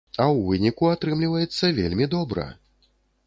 А 0.15 0.21
ў 0.21 0.39
выніку 0.45 0.87
атрымліваецца 0.93 1.71
вельмі 1.79 2.09
добра! 2.17 2.47